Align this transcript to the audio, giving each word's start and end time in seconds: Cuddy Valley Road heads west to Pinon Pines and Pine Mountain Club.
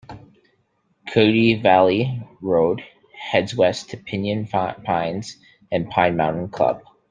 Cuddy 1.13 1.61
Valley 1.61 2.27
Road 2.41 2.81
heads 3.15 3.55
west 3.55 3.91
to 3.91 3.97
Pinon 3.97 4.47
Pines 4.47 5.37
and 5.71 5.91
Pine 5.91 6.17
Mountain 6.17 6.49
Club. 6.49 6.81